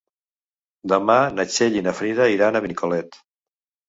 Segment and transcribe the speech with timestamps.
[0.93, 3.21] Demà na Txell i na Frida iran a Benicolet.